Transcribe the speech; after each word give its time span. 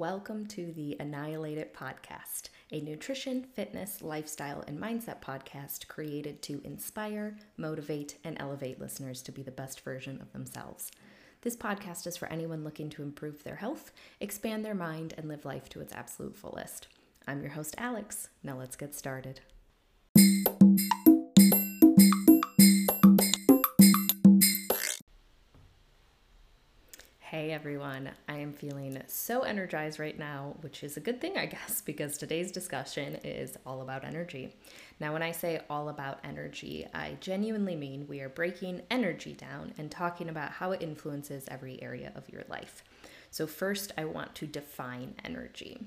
Welcome 0.00 0.46
to 0.46 0.72
the 0.72 0.96
Annihilate 0.98 1.58
It 1.58 1.74
podcast, 1.74 2.48
a 2.72 2.80
nutrition, 2.80 3.44
fitness, 3.44 4.00
lifestyle, 4.00 4.64
and 4.66 4.78
mindset 4.80 5.20
podcast 5.20 5.88
created 5.88 6.40
to 6.40 6.62
inspire, 6.64 7.36
motivate, 7.58 8.16
and 8.24 8.34
elevate 8.40 8.80
listeners 8.80 9.20
to 9.20 9.30
be 9.30 9.42
the 9.42 9.50
best 9.50 9.82
version 9.82 10.18
of 10.22 10.32
themselves. 10.32 10.90
This 11.42 11.54
podcast 11.54 12.06
is 12.06 12.16
for 12.16 12.32
anyone 12.32 12.64
looking 12.64 12.88
to 12.88 13.02
improve 13.02 13.44
their 13.44 13.56
health, 13.56 13.92
expand 14.20 14.64
their 14.64 14.74
mind, 14.74 15.12
and 15.18 15.28
live 15.28 15.44
life 15.44 15.68
to 15.68 15.82
its 15.82 15.92
absolute 15.92 16.34
fullest. 16.34 16.88
I'm 17.28 17.42
your 17.42 17.50
host, 17.50 17.74
Alex. 17.76 18.30
Now 18.42 18.56
let's 18.56 18.76
get 18.76 18.94
started. 18.94 19.42
Everyone, 27.52 28.10
I 28.28 28.38
am 28.38 28.52
feeling 28.52 29.00
so 29.06 29.42
energized 29.42 29.98
right 29.98 30.18
now, 30.18 30.56
which 30.60 30.82
is 30.82 30.96
a 30.96 31.00
good 31.00 31.20
thing, 31.20 31.36
I 31.36 31.46
guess, 31.56 31.80
because 31.80 32.16
today's 32.16 32.50
discussion 32.50 33.16
is 33.24 33.56
all 33.64 33.82
about 33.82 34.04
energy. 34.04 34.54
Now, 34.98 35.12
when 35.12 35.22
I 35.22 35.32
say 35.32 35.60
all 35.70 35.88
about 35.88 36.20
energy, 36.24 36.86
I 36.92 37.16
genuinely 37.20 37.76
mean 37.76 38.06
we 38.08 38.20
are 38.20 38.28
breaking 38.28 38.82
energy 38.90 39.34
down 39.34 39.72
and 39.78 39.90
talking 39.90 40.28
about 40.28 40.52
how 40.52 40.72
it 40.72 40.82
influences 40.82 41.44
every 41.48 41.82
area 41.82 42.12
of 42.14 42.28
your 42.28 42.42
life. 42.48 42.84
So, 43.30 43.46
first, 43.46 43.92
I 43.96 44.06
want 44.06 44.34
to 44.36 44.46
define 44.46 45.14
energy. 45.24 45.78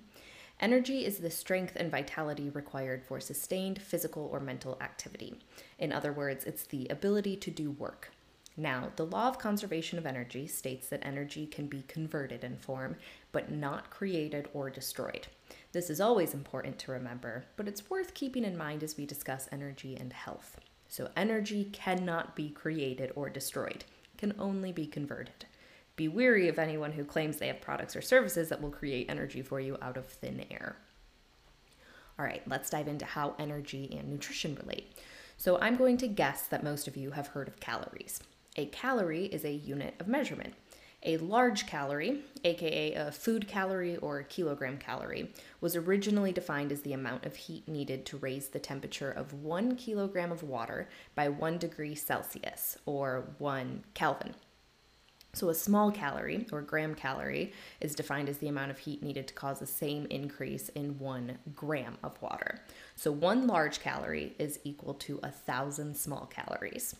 Energy 0.59 1.05
is 1.05 1.17
the 1.17 1.29
strength 1.29 1.75
and 1.75 1.91
vitality 1.91 2.49
required 2.49 3.03
for 3.03 3.19
sustained 3.19 3.81
physical 3.81 4.29
or 4.31 4.39
mental 4.39 4.77
activity. 4.81 5.35
In 5.77 5.91
other 5.91 6.13
words, 6.13 6.45
it's 6.45 6.65
the 6.65 6.87
ability 6.89 7.35
to 7.35 7.51
do 7.51 7.71
work, 7.71 8.11
now, 8.55 8.91
the 8.97 9.05
law 9.05 9.29
of 9.29 9.39
conservation 9.39 9.97
of 9.97 10.05
energy 10.05 10.45
states 10.45 10.87
that 10.89 11.03
energy 11.03 11.47
can 11.47 11.65
be 11.65 11.83
converted 11.87 12.43
in 12.43 12.55
form, 12.55 12.97
but 13.31 13.51
not 13.51 13.89
created 13.89 14.47
or 14.53 14.69
destroyed. 14.69 15.27
This 15.71 15.89
is 15.89 15.99
always 15.99 16.35
important 16.35 16.77
to 16.79 16.91
remember, 16.91 17.45
but 17.55 17.67
it's 17.67 17.89
worth 17.89 18.13
keeping 18.13 18.43
in 18.43 18.55
mind 18.55 18.83
as 18.83 18.95
we 18.95 19.07
discuss 19.07 19.49
energy 19.51 19.95
and 19.99 20.13
health. 20.13 20.59
So, 20.87 21.09
energy 21.17 21.69
cannot 21.73 22.35
be 22.35 22.51
created 22.51 23.11
or 23.15 23.27
destroyed, 23.27 23.85
it 24.13 24.17
can 24.19 24.35
only 24.37 24.71
be 24.71 24.85
converted. 24.85 25.45
Be 25.95 26.07
weary 26.07 26.47
of 26.47 26.59
anyone 26.59 26.91
who 26.91 27.05
claims 27.05 27.37
they 27.37 27.47
have 27.47 27.61
products 27.61 27.95
or 27.95 28.01
services 28.01 28.49
that 28.49 28.61
will 28.61 28.69
create 28.69 29.09
energy 29.09 29.41
for 29.41 29.59
you 29.59 29.77
out 29.81 29.97
of 29.97 30.05
thin 30.05 30.45
air. 30.51 30.75
All 32.19 32.25
right, 32.25 32.43
let's 32.47 32.69
dive 32.69 32.87
into 32.87 33.05
how 33.05 33.33
energy 33.39 33.95
and 33.99 34.09
nutrition 34.09 34.53
relate. 34.53 34.91
So, 35.37 35.57
I'm 35.59 35.75
going 35.75 35.97
to 35.97 36.07
guess 36.07 36.45
that 36.45 36.63
most 36.63 36.87
of 36.87 36.95
you 36.95 37.11
have 37.11 37.29
heard 37.29 37.47
of 37.47 37.59
calories. 37.59 38.19
A 38.55 38.67
calorie 38.67 39.25
is 39.25 39.45
a 39.45 39.51
unit 39.51 39.95
of 39.99 40.07
measurement. 40.07 40.53
A 41.01 41.17
large 41.17 41.65
calorie, 41.65 42.21
aka 42.43 42.93
a 42.93 43.11
food 43.11 43.47
calorie 43.47 43.97
or 43.97 44.21
kilogram 44.21 44.77
calorie, 44.77 45.33
was 45.59 45.75
originally 45.75 46.31
defined 46.31 46.71
as 46.71 46.81
the 46.81 46.93
amount 46.93 47.25
of 47.25 47.35
heat 47.35 47.67
needed 47.67 48.05
to 48.05 48.17
raise 48.17 48.49
the 48.49 48.59
temperature 48.59 49.09
of 49.09 49.33
one 49.33 49.75
kilogram 49.75 50.31
of 50.31 50.43
water 50.43 50.87
by 51.15 51.29
one 51.29 51.57
degree 51.57 51.95
Celsius 51.95 52.77
or 52.85 53.33
one 53.39 53.83
Kelvin. 53.95 54.35
So, 55.33 55.49
a 55.49 55.55
small 55.55 55.91
calorie 55.91 56.45
or 56.51 56.61
gram 56.61 56.93
calorie 56.93 57.53
is 57.81 57.95
defined 57.95 58.29
as 58.29 58.37
the 58.37 58.49
amount 58.49 58.69
of 58.69 58.77
heat 58.77 59.01
needed 59.01 59.27
to 59.29 59.33
cause 59.33 59.57
the 59.57 59.65
same 59.65 60.05
increase 60.11 60.69
in 60.69 60.99
one 60.99 61.39
gram 61.55 61.97
of 62.03 62.21
water. 62.21 62.59
So, 62.95 63.11
one 63.11 63.47
large 63.47 63.79
calorie 63.79 64.35
is 64.37 64.59
equal 64.63 64.93
to 64.93 65.19
a 65.23 65.31
thousand 65.31 65.97
small 65.97 66.27
calories. 66.27 66.95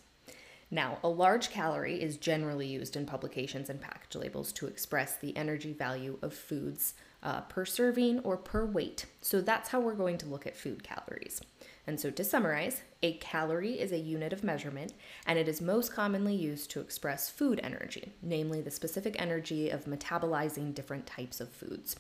Now, 0.73 0.97
a 1.03 1.07
large 1.07 1.52
calorie 1.52 2.02
is 2.02 2.17
generally 2.17 2.66
used 2.66 2.95
in 2.95 3.05
publications 3.05 3.69
and 3.69 3.79
package 3.79 4.16
labels 4.16 4.52
to 4.53 4.66
express 4.66 5.15
the 5.15 5.38
energy 5.38 5.71
value 5.71 6.17
of 6.23 6.33
foods 6.33 6.95
uh, 7.21 7.41
per 7.41 7.63
serving 7.63 8.21
or 8.21 8.38
per 8.38 8.65
weight. 8.65 9.05
So 9.21 9.39
that's 9.39 9.69
how 9.69 9.80
we're 9.80 9.93
going 9.93 10.17
to 10.17 10.25
look 10.25 10.47
at 10.47 10.57
food 10.57 10.83
calories. 10.83 11.41
And 11.85 11.99
so, 11.99 12.09
to 12.09 12.23
summarize, 12.23 12.81
a 13.03 13.13
calorie 13.17 13.80
is 13.80 13.91
a 13.91 13.99
unit 13.99 14.33
of 14.33 14.43
measurement 14.43 14.93
and 15.27 15.37
it 15.37 15.48
is 15.48 15.61
most 15.61 15.93
commonly 15.93 16.33
used 16.33 16.71
to 16.71 16.81
express 16.81 17.30
food 17.30 17.59
energy, 17.61 18.11
namely 18.23 18.59
the 18.59 18.71
specific 18.71 19.15
energy 19.19 19.69
of 19.69 19.86
metabolizing 19.86 20.73
different 20.73 21.05
types 21.05 21.39
of 21.39 21.49
foods. 21.49 21.98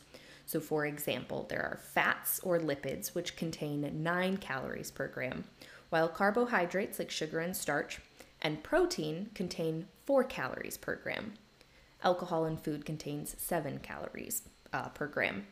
So, 0.47 0.59
for 0.59 0.87
example, 0.87 1.45
there 1.47 1.61
are 1.61 1.79
fats 1.93 2.39
or 2.39 2.57
lipids, 2.57 3.13
which 3.13 3.35
contain 3.35 4.01
9 4.01 4.37
calories 4.37 4.89
per 4.89 5.07
gram, 5.07 5.43
while 5.91 6.07
carbohydrates 6.07 6.97
like 6.97 7.11
sugar 7.11 7.37
and 7.37 7.55
starch 7.55 8.01
and 8.43 8.61
protein 8.61 9.29
contain 9.33 9.87
4 10.05 10.25
calories 10.25 10.77
per 10.77 10.95
gram. 10.95 11.33
Alcohol 12.03 12.45
in 12.45 12.57
food 12.57 12.85
contains 12.85 13.35
7 13.39 13.79
calories 13.79 14.43
uh, 14.73 14.89
per 14.89 15.07
gram. 15.07 15.47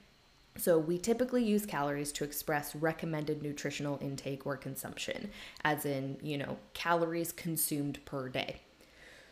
So, 0.58 0.78
we 0.78 0.98
typically 0.98 1.46
use 1.46 1.66
calories 1.66 2.12
to 2.12 2.26
express 2.26 2.76
recommended 2.76 3.42
nutritional 3.42 3.98
intake 4.02 4.46
or 4.46 4.58
consumption, 4.58 5.30
as 5.64 5.86
in, 5.86 6.18
you 6.22 6.38
know, 6.38 6.58
calories 6.74 7.32
consumed 7.32 8.04
per 8.04 8.28
day. 8.28 8.60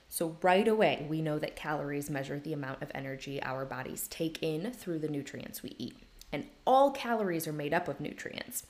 So, 0.08 0.38
right 0.41 0.68
away, 0.68 1.06
we 1.09 1.22
know 1.22 1.38
that 1.38 1.58
calories 1.58 2.09
measure 2.09 2.40
the 2.40 2.53
amount 2.53 2.81
of 2.81 2.91
energy 2.96 3.44
our 3.44 3.66
bodies 3.66 4.08
take 4.08 4.41
in 4.41 4.72
through 4.72 5.00
the 5.00 5.09
nutrients 5.09 5.62
we 5.62 5.76
eat. 5.78 5.97
And 6.31 6.47
all 6.66 6.91
calories 6.91 7.47
are 7.47 7.53
made 7.53 7.74
up 7.74 7.90
of 7.90 8.00
nutrients. 8.00 8.66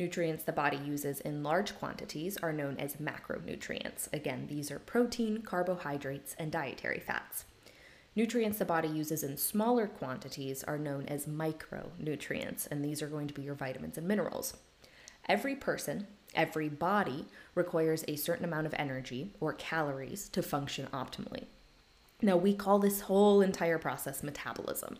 Nutrients 0.00 0.44
the 0.44 0.52
body 0.52 0.78
uses 0.78 1.20
in 1.20 1.42
large 1.42 1.78
quantities 1.78 2.38
are 2.38 2.54
known 2.54 2.78
as 2.78 2.96
macronutrients. 2.96 4.10
Again, 4.14 4.46
these 4.48 4.70
are 4.70 4.78
protein, 4.78 5.42
carbohydrates, 5.42 6.34
and 6.38 6.50
dietary 6.50 7.00
fats. 7.00 7.44
Nutrients 8.16 8.56
the 8.56 8.64
body 8.64 8.88
uses 8.88 9.22
in 9.22 9.36
smaller 9.36 9.86
quantities 9.86 10.64
are 10.64 10.78
known 10.78 11.04
as 11.04 11.26
micronutrients, 11.26 12.66
and 12.70 12.82
these 12.82 13.02
are 13.02 13.08
going 13.08 13.26
to 13.26 13.34
be 13.34 13.42
your 13.42 13.54
vitamins 13.54 13.98
and 13.98 14.08
minerals. 14.08 14.56
Every 15.28 15.54
person, 15.54 16.06
every 16.34 16.70
body 16.70 17.26
requires 17.54 18.02
a 18.08 18.16
certain 18.16 18.46
amount 18.46 18.66
of 18.66 18.74
energy 18.78 19.32
or 19.38 19.52
calories 19.52 20.30
to 20.30 20.42
function 20.42 20.88
optimally. 20.94 21.44
Now, 22.22 22.36
we 22.36 22.54
call 22.54 22.78
this 22.78 23.02
whole 23.02 23.40
entire 23.40 23.78
process 23.78 24.22
metabolism. 24.22 24.98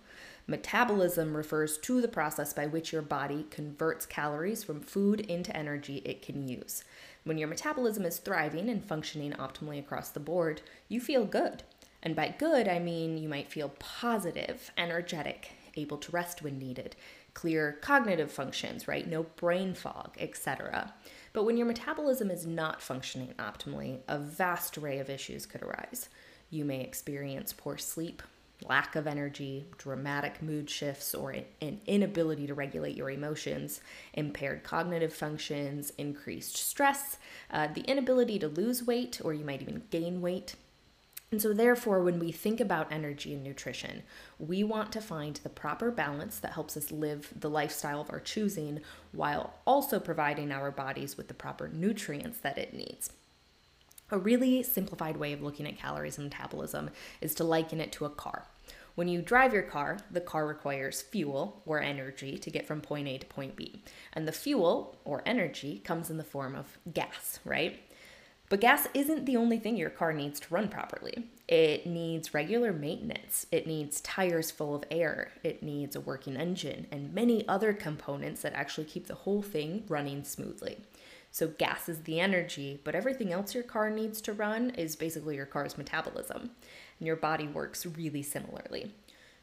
Metabolism 0.50 1.37
refers 1.37 1.78
to 1.78 2.00
the 2.00 2.09
process 2.09 2.53
by 2.53 2.66
which 2.66 2.93
your 2.93 3.03
body 3.03 3.47
converts 3.50 4.05
calories 4.05 4.65
from 4.65 4.81
food 4.81 5.21
into 5.21 5.56
energy 5.56 6.03
it 6.05 6.22
can 6.22 6.49
use. 6.49 6.83
When 7.22 7.38
your 7.38 7.47
metabolism 7.47 8.05
is 8.05 8.19
thriving 8.19 8.69
and 8.69 8.84
functioning 8.84 9.31
optimally 9.34 9.78
across 9.78 10.10
the 10.10 10.19
board, 10.19 10.60
you 10.89 11.00
feel 11.00 11.25
good. 11.25 11.62
And 12.03 12.16
by 12.16 12.34
good, 12.37 12.66
I 12.66 12.81
mean 12.81 13.16
you 13.16 13.28
might 13.28 13.53
feel 13.53 13.69
positive, 13.78 14.72
energetic, 14.77 15.53
able 15.77 15.99
to 15.99 16.10
rest 16.10 16.43
when 16.43 16.59
needed, 16.59 16.97
clear 17.33 17.78
cognitive 17.81 18.33
functions, 18.33 18.89
right? 18.89 19.06
No 19.06 19.22
brain 19.22 19.72
fog, 19.72 20.16
etc. 20.19 20.94
But 21.33 21.44
when 21.44 21.59
your 21.59 21.69
metabolism 21.69 22.28
is 22.28 22.44
not 22.44 22.83
functioning 22.83 23.34
optimally, 23.39 24.00
a 24.09 24.19
vast 24.19 24.77
array 24.77 24.99
of 24.99 25.10
issues 25.10 25.47
could 25.47 25.62
arise. 25.62 26.09
You 26.50 26.65
may 26.65 26.81
experience 26.81 27.53
poor 27.53 27.78
sleep, 27.78 28.21
lack 28.69 28.97
of 28.97 29.06
energy, 29.06 29.66
dramatic 29.78 30.43
mood 30.43 30.69
shifts, 30.69 31.15
or 31.15 31.34
an 31.60 31.81
inability 31.87 32.47
to 32.47 32.54
regulate 32.54 32.97
your 32.97 33.10
emotions, 33.10 33.81
impaired 34.15 34.62
cognitive 34.62 35.12
functions, 35.12 35.93
increased 35.98 36.56
stress, 36.56 37.19
uh, 37.50 37.69
the 37.69 37.82
inability 37.82 38.38
to 38.38 38.48
lose 38.48 38.87
weight, 38.87 39.21
or 39.25 39.32
you 39.32 39.44
might 39.44 39.62
even 39.62 39.82
gain 39.91 40.21
weight. 40.21 40.54
And 41.32 41.41
so, 41.41 41.53
therefore, 41.53 42.03
when 42.03 42.19
we 42.19 42.32
think 42.32 42.59
about 42.59 42.91
energy 42.91 43.32
and 43.34 43.44
nutrition, 43.44 44.03
we 44.38 44.65
want 44.65 44.91
to 44.92 45.00
find 45.00 45.37
the 45.37 45.48
proper 45.48 45.92
balance 45.92 46.41
that 46.41 46.54
helps 46.54 46.77
us 46.77 46.91
live 46.91 47.32
the 47.38 47.48
lifestyle 47.48 48.00
of 48.00 48.10
our 48.10 48.19
choosing 48.19 48.81
while 49.12 49.54
also 49.65 50.00
providing 50.00 50.50
our 50.50 50.72
bodies 50.72 51.16
with 51.16 51.28
the 51.28 51.34
proper 51.34 51.69
nutrients 51.69 52.41
that 52.41 52.59
it 52.59 52.75
needs. 52.75 53.12
A 54.12 54.19
really 54.19 54.62
simplified 54.62 55.16
way 55.16 55.32
of 55.32 55.43
looking 55.43 55.66
at 55.66 55.78
calories 55.78 56.19
and 56.19 56.26
metabolism 56.26 56.91
is 57.21 57.34
to 57.37 57.44
liken 57.44 57.81
it 57.81 57.93
to 57.93 58.04
a 58.04 58.10
car. 58.10 58.47
When 58.97 59.06
you 59.06 59.22
drive 59.22 59.54
your 59.54 59.62
car, 59.62 59.98
the 60.10 60.21
car 60.21 60.47
requires 60.47 61.00
fuel 61.00 61.62
or 61.65 61.81
energy 61.81 62.36
to 62.39 62.51
get 62.51 62.66
from 62.66 62.80
point 62.80 63.07
A 63.07 63.18
to 63.18 63.27
point 63.27 63.54
B. 63.54 63.83
And 64.12 64.27
the 64.27 64.33
fuel 64.33 64.97
or 65.04 65.22
energy 65.24 65.80
comes 65.84 66.10
in 66.10 66.16
the 66.16 66.24
form 66.24 66.57
of 66.57 66.77
gas, 66.92 67.39
right? 67.45 67.80
But 68.48 68.60
gas 68.60 68.89
isn't 68.92 69.27
the 69.27 69.36
only 69.36 69.60
thing 69.60 69.77
your 69.77 69.91
car 69.91 70.13
needs 70.13 70.41
to 70.41 70.53
run 70.53 70.68
properly. 70.68 71.28
It 71.47 71.86
needs 71.86 72.34
regular 72.34 72.72
maintenance. 72.72 73.47
It 73.53 73.65
needs 73.65 74.01
tires 74.01 74.51
full 74.51 74.74
of 74.74 74.83
air. 74.91 75.30
It 75.45 75.63
needs 75.63 75.95
a 75.95 76.01
working 76.01 76.36
engine 76.36 76.89
and 76.91 77.15
many 77.15 77.47
other 77.47 77.72
components 77.72 78.42
that 78.42 78.54
actually 78.54 78.86
keep 78.86 79.06
the 79.06 79.15
whole 79.15 79.41
thing 79.41 79.84
running 79.89 80.24
smoothly. 80.24 80.78
So, 81.32 81.48
gas 81.48 81.88
is 81.88 82.00
the 82.03 82.18
energy, 82.18 82.80
but 82.82 82.94
everything 82.94 83.32
else 83.32 83.54
your 83.54 83.62
car 83.62 83.88
needs 83.88 84.21
to 84.22 84.32
run 84.32 84.71
is 84.71 84.97
basically 84.97 85.36
your 85.36 85.47
car's 85.47 85.78
metabolism. 85.78 86.50
And 86.98 87.06
your 87.06 87.16
body 87.16 87.47
works 87.47 87.86
really 87.86 88.22
similarly. 88.22 88.92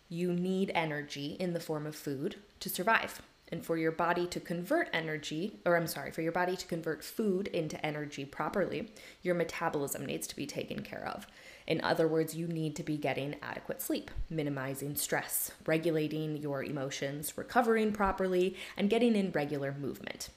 You 0.09 0.33
need 0.33 0.71
energy 0.75 1.37
in 1.39 1.53
the 1.53 1.59
form 1.59 1.85
of 1.85 1.95
food 1.95 2.35
to 2.59 2.69
survive. 2.69 3.21
And 3.49 3.65
for 3.65 3.77
your 3.77 3.93
body 3.93 4.27
to 4.27 4.41
convert 4.41 4.89
energy, 4.91 5.59
or 5.65 5.77
I'm 5.77 5.87
sorry, 5.87 6.11
for 6.11 6.21
your 6.21 6.33
body 6.33 6.57
to 6.57 6.67
convert 6.67 7.03
food 7.03 7.47
into 7.47 7.83
energy 7.85 8.25
properly, 8.25 8.91
your 9.21 9.35
metabolism 9.35 10.05
needs 10.05 10.27
to 10.27 10.35
be 10.35 10.45
taken 10.45 10.81
care 10.81 11.07
of. 11.07 11.25
In 11.65 11.79
other 11.81 12.07
words, 12.07 12.35
you 12.35 12.47
need 12.47 12.75
to 12.75 12.83
be 12.83 12.97
getting 12.97 13.35
adequate 13.41 13.81
sleep, 13.81 14.11
minimizing 14.29 14.95
stress, 14.97 15.51
regulating 15.65 16.37
your 16.37 16.63
emotions, 16.63 17.37
recovering 17.37 17.93
properly, 17.93 18.57
and 18.75 18.89
getting 18.89 19.15
in 19.15 19.31
regular 19.31 19.73
movement. 19.79 20.29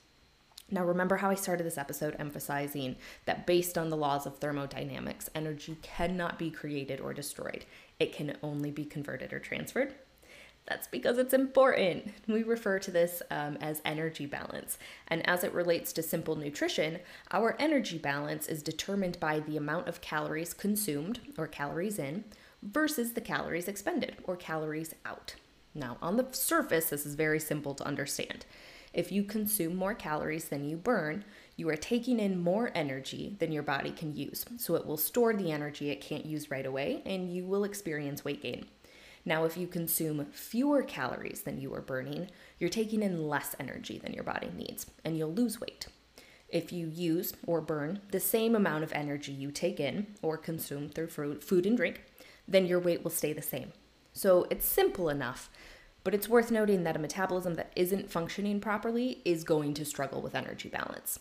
Now, 0.70 0.84
remember 0.84 1.16
how 1.16 1.30
I 1.30 1.34
started 1.34 1.64
this 1.64 1.78
episode 1.78 2.14
emphasizing 2.18 2.96
that 3.24 3.46
based 3.46 3.76
on 3.76 3.90
the 3.90 3.96
laws 3.96 4.26
of 4.26 4.38
thermodynamics, 4.38 5.28
energy 5.34 5.76
cannot 5.82 6.38
be 6.38 6.50
created 6.50 7.00
or 7.00 7.12
destroyed. 7.12 7.64
It 7.98 8.12
can 8.12 8.36
only 8.42 8.70
be 8.70 8.84
converted 8.84 9.32
or 9.32 9.40
transferred. 9.40 9.94
That's 10.66 10.86
because 10.86 11.18
it's 11.18 11.34
important. 11.34 12.12
We 12.28 12.44
refer 12.44 12.78
to 12.80 12.90
this 12.92 13.22
um, 13.30 13.56
as 13.60 13.82
energy 13.84 14.26
balance. 14.26 14.78
And 15.08 15.28
as 15.28 15.42
it 15.42 15.52
relates 15.52 15.92
to 15.94 16.02
simple 16.02 16.36
nutrition, 16.36 17.00
our 17.32 17.56
energy 17.58 17.98
balance 17.98 18.46
is 18.46 18.62
determined 18.62 19.18
by 19.18 19.40
the 19.40 19.56
amount 19.56 19.88
of 19.88 20.00
calories 20.00 20.54
consumed 20.54 21.20
or 21.36 21.48
calories 21.48 21.98
in 21.98 22.24
versus 22.62 23.14
the 23.14 23.20
calories 23.20 23.66
expended 23.66 24.18
or 24.24 24.36
calories 24.36 24.94
out. 25.04 25.34
Now, 25.74 25.96
on 26.02 26.16
the 26.16 26.26
surface, 26.32 26.90
this 26.90 27.06
is 27.06 27.14
very 27.14 27.40
simple 27.40 27.74
to 27.74 27.86
understand. 27.86 28.44
If 28.92 29.12
you 29.12 29.22
consume 29.22 29.76
more 29.76 29.94
calories 29.94 30.48
than 30.48 30.68
you 30.68 30.76
burn, 30.76 31.24
you 31.56 31.68
are 31.68 31.76
taking 31.76 32.18
in 32.18 32.42
more 32.42 32.72
energy 32.74 33.36
than 33.38 33.52
your 33.52 33.62
body 33.62 33.90
can 33.90 34.16
use. 34.16 34.44
So 34.56 34.74
it 34.74 34.86
will 34.86 34.96
store 34.96 35.32
the 35.32 35.52
energy 35.52 35.90
it 35.90 36.00
can't 36.00 36.26
use 36.26 36.50
right 36.50 36.66
away, 36.66 37.02
and 37.06 37.32
you 37.32 37.44
will 37.44 37.64
experience 37.64 38.24
weight 38.24 38.42
gain. 38.42 38.66
Now, 39.24 39.44
if 39.44 39.56
you 39.56 39.66
consume 39.66 40.26
fewer 40.32 40.82
calories 40.82 41.42
than 41.42 41.60
you 41.60 41.72
are 41.74 41.82
burning, 41.82 42.30
you're 42.58 42.70
taking 42.70 43.02
in 43.02 43.28
less 43.28 43.54
energy 43.60 43.98
than 43.98 44.14
your 44.14 44.24
body 44.24 44.50
needs, 44.56 44.86
and 45.04 45.16
you'll 45.16 45.34
lose 45.34 45.60
weight. 45.60 45.86
If 46.48 46.72
you 46.72 46.88
use 46.88 47.32
or 47.46 47.60
burn 47.60 48.00
the 48.10 48.18
same 48.18 48.56
amount 48.56 48.82
of 48.82 48.92
energy 48.92 49.30
you 49.30 49.52
take 49.52 49.78
in 49.78 50.08
or 50.20 50.36
consume 50.36 50.88
through 50.88 51.40
food 51.40 51.66
and 51.66 51.76
drink, 51.76 52.02
then 52.48 52.66
your 52.66 52.80
weight 52.80 53.04
will 53.04 53.10
stay 53.10 53.32
the 53.32 53.42
same. 53.42 53.72
So 54.12 54.46
it's 54.50 54.66
simple 54.66 55.08
enough 55.08 55.48
but 56.04 56.14
it's 56.14 56.28
worth 56.28 56.50
noting 56.50 56.84
that 56.84 56.96
a 56.96 57.00
metabolism 57.00 57.54
that 57.54 57.72
isn't 57.76 58.10
functioning 58.10 58.60
properly 58.60 59.20
is 59.24 59.44
going 59.44 59.74
to 59.74 59.84
struggle 59.84 60.22
with 60.22 60.34
energy 60.34 60.68
balance. 60.68 61.18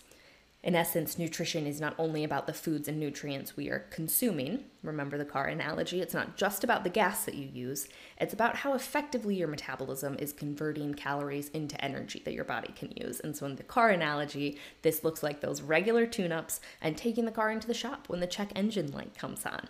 In 0.62 0.76
essence, 0.76 1.18
nutrition 1.18 1.66
is 1.66 1.80
not 1.80 1.96
only 1.98 2.26
about 2.26 2.46
the 2.46 2.54
foods 2.54 2.90
and 2.90 3.00
nutrients 3.00 3.56
we 3.56 3.70
are 3.70 3.86
consuming. 3.92 4.66
Remember 4.84 5.18
the 5.18 5.24
car 5.24 5.46
analogy? 5.46 6.02
It's 6.02 6.14
not 6.14 6.36
just 6.36 6.66
about 6.66 6.84
the 6.84 6.90
gas 6.90 7.24
that 7.24 7.36
you 7.36 7.48
use, 7.48 7.88
it's 8.20 8.34
about 8.34 8.58
how 8.58 8.74
effectively 8.74 9.36
your 9.36 9.48
metabolism 9.48 10.18
is 10.20 10.34
converting 10.34 10.96
calories 10.96 11.48
into 11.50 11.82
energy 11.84 12.22
that 12.26 12.34
your 12.34 12.44
body 12.44 12.74
can 12.76 12.92
use. 12.98 13.22
And 13.22 13.38
so, 13.38 13.46
in 13.46 13.56
the 13.56 13.64
car 13.64 13.90
analogy, 13.90 14.60
this 14.82 15.02
looks 15.02 15.24
like 15.24 15.40
those 15.40 15.62
regular 15.62 16.06
tune 16.06 16.34
ups 16.34 16.60
and 16.82 16.98
taking 16.98 17.24
the 17.24 17.32
car 17.32 17.52
into 17.52 17.68
the 17.68 17.74
shop 17.74 18.10
when 18.10 18.20
the 18.20 18.28
check 18.28 18.52
engine 18.54 18.92
light 18.92 19.18
comes 19.18 19.46
on 19.46 19.70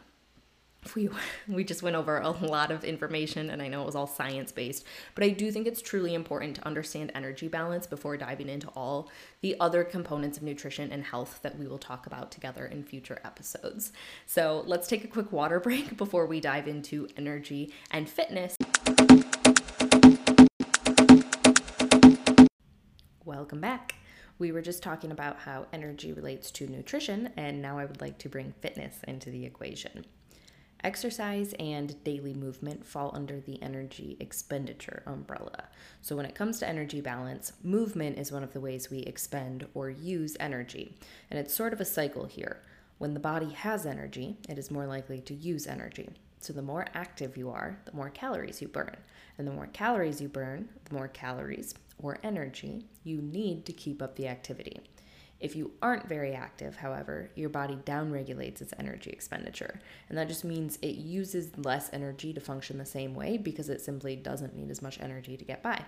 we 0.96 1.10
we 1.48 1.64
just 1.64 1.84
went 1.84 1.96
over 1.96 2.20
a 2.20 2.30
lot 2.30 2.72
of 2.72 2.84
information 2.84 3.50
and 3.50 3.62
I 3.62 3.68
know 3.68 3.82
it 3.82 3.86
was 3.86 3.96
all 3.96 4.08
science 4.08 4.52
based, 4.52 4.86
but 5.16 5.24
I 5.24 5.30
do 5.30 5.52
think 5.52 5.68
it's 5.68 5.82
truly 5.82 6.14
important 6.14 6.56
to 6.58 6.66
understand 6.66 7.12
energy 7.14 7.48
balance 7.48 7.88
before 7.88 8.18
diving 8.18 8.50
into 8.50 8.68
all 8.70 9.10
the 9.42 9.56
other 9.60 9.84
components 9.84 10.38
of 10.38 10.44
nutrition 10.44 10.92
and 10.92 11.04
health 11.04 11.40
that 11.44 11.58
we 11.58 11.68
will 11.68 11.78
talk 11.78 12.06
about 12.08 12.32
together 12.32 12.66
in 12.66 12.84
future 12.84 13.20
episodes. 13.24 13.92
So, 14.26 14.64
let's 14.66 14.88
take 14.88 15.04
a 15.04 15.08
quick 15.08 15.32
water 15.32 15.60
break 15.70 15.98
before 15.98 16.26
we 16.26 16.40
dive 16.40 16.68
into 16.68 17.08
energy 17.18 17.74
and 17.92 18.10
fitness. 18.10 18.56
Welcome 23.26 23.62
back. 23.62 23.96
We 24.38 24.52
were 24.54 24.62
just 24.62 24.82
talking 24.82 25.12
about 25.12 25.40
how 25.40 25.68
energy 25.74 26.14
relates 26.14 26.50
to 26.52 26.68
nutrition, 26.68 27.32
and 27.36 27.62
now 27.62 27.78
I 27.78 27.86
would 27.86 28.00
like 28.00 28.18
to 28.20 28.30
bring 28.30 28.54
fitness 28.62 28.96
into 29.06 29.30
the 29.30 29.46
equation. 29.46 30.06
Exercise 30.82 31.54
and 31.60 32.02
daily 32.06 32.34
movement 32.34 32.86
fall 32.86 33.12
under 33.14 33.42
the 33.42 33.62
energy 33.62 34.16
expenditure 34.22 35.04
umbrella. 35.06 35.66
So, 36.02 36.16
when 36.16 36.26
it 36.26 36.36
comes 36.36 36.60
to 36.60 36.70
energy 36.70 37.02
balance, 37.02 37.52
movement 37.64 38.18
is 38.18 38.32
one 38.32 38.44
of 38.44 38.54
the 38.54 38.62
ways 38.62 38.90
we 38.90 39.00
expend 39.00 39.68
or 39.74 39.90
use 39.90 40.38
energy. 40.40 40.96
And 41.30 41.38
it's 41.38 41.54
sort 41.54 41.74
of 41.74 41.82
a 41.82 41.86
cycle 41.86 42.26
here. 42.26 42.62
When 42.98 43.14
the 43.14 43.20
body 43.20 43.50
has 43.50 43.86
energy, 43.86 44.38
it 44.48 44.58
is 44.58 44.72
more 44.72 44.86
likely 44.86 45.20
to 45.20 45.34
use 45.34 45.68
energy. 45.68 46.12
So, 46.40 46.54
the 46.54 46.62
more 46.62 46.86
active 46.94 47.36
you 47.36 47.50
are, 47.50 47.78
the 47.84 47.92
more 47.92 48.10
calories 48.10 48.62
you 48.62 48.70
burn. 48.70 48.96
And 49.38 49.46
the 49.46 49.52
more 49.52 49.68
calories 49.68 50.22
you 50.22 50.30
burn, 50.30 50.70
the 50.86 50.96
more 50.96 51.10
calories 51.10 51.74
or 52.02 52.20
energy 52.24 52.86
you 53.04 53.22
need 53.22 53.66
to 53.66 53.74
keep 53.74 54.02
up 54.02 54.16
the 54.16 54.30
activity. 54.30 54.80
If 55.40 55.56
you 55.56 55.72
aren't 55.82 56.10
very 56.10 56.34
active, 56.34 56.76
however, 56.76 57.30
your 57.36 57.50
body 57.50 57.78
downregulates 57.86 58.62
its 58.62 58.74
energy 58.78 59.10
expenditure. 59.10 59.80
And 60.10 60.18
that 60.18 60.28
just 60.28 60.44
means 60.44 60.78
it 60.82 60.96
uses 60.96 61.58
less 61.58 61.90
energy 61.94 62.34
to 62.34 62.42
function 62.42 62.78
the 62.78 62.86
same 62.86 63.14
way 63.16 63.38
because 63.38 63.70
it 63.70 63.82
simply 63.82 64.16
doesn't 64.18 64.56
need 64.56 64.70
as 64.70 64.82
much 64.82 65.00
energy 65.00 65.38
to 65.38 65.46
get 65.46 65.64
by. 65.64 65.86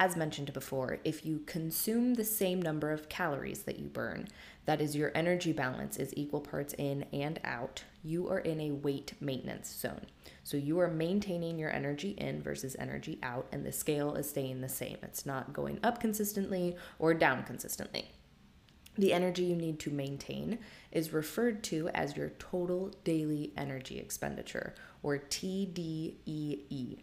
As 0.00 0.16
mentioned 0.16 0.52
before, 0.52 0.98
if 1.02 1.26
you 1.26 1.40
consume 1.46 2.14
the 2.14 2.24
same 2.24 2.62
number 2.62 2.92
of 2.92 3.08
calories 3.08 3.64
that 3.64 3.80
you 3.80 3.86
burn, 3.86 4.28
that 4.64 4.80
is, 4.80 4.94
your 4.94 5.10
energy 5.12 5.52
balance 5.52 5.96
is 5.96 6.14
equal 6.16 6.40
parts 6.40 6.72
in 6.74 7.04
and 7.12 7.40
out, 7.42 7.82
you 8.04 8.28
are 8.28 8.38
in 8.38 8.60
a 8.60 8.70
weight 8.70 9.14
maintenance 9.20 9.74
zone. 9.74 10.06
So 10.44 10.56
you 10.56 10.78
are 10.78 10.88
maintaining 10.88 11.58
your 11.58 11.72
energy 11.72 12.10
in 12.10 12.42
versus 12.42 12.76
energy 12.78 13.18
out, 13.24 13.46
and 13.50 13.66
the 13.66 13.72
scale 13.72 14.14
is 14.14 14.28
staying 14.28 14.60
the 14.60 14.68
same. 14.68 14.98
It's 15.02 15.26
not 15.26 15.52
going 15.52 15.80
up 15.82 16.00
consistently 16.00 16.76
or 17.00 17.12
down 17.12 17.42
consistently. 17.42 18.08
The 18.98 19.12
energy 19.12 19.44
you 19.44 19.54
need 19.54 19.78
to 19.80 19.90
maintain 19.90 20.58
is 20.90 21.12
referred 21.12 21.62
to 21.64 21.88
as 21.90 22.16
your 22.16 22.30
total 22.40 22.92
daily 23.04 23.52
energy 23.56 23.98
expenditure, 23.98 24.74
or 25.04 25.18
TDEE. 25.18 26.98